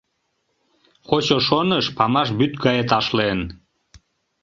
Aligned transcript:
Кочо 1.07 1.37
шоныш 1.47 1.85
памаш 1.97 2.29
вӱд 2.37 2.53
гае 2.63 2.83
ташлен. 2.89 3.39